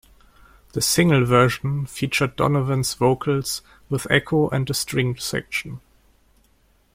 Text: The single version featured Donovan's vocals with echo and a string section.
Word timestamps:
The 0.73 0.81
single 0.81 1.25
version 1.25 1.85
featured 1.85 2.35
Donovan's 2.35 2.95
vocals 2.95 3.61
with 3.87 4.09
echo 4.09 4.49
and 4.49 4.67
a 4.67 4.73
string 4.73 5.15
section. 5.19 5.79